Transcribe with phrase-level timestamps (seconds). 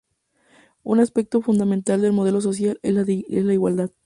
[0.81, 3.91] Un aspecto fundamental del modelo social es de la igualdad.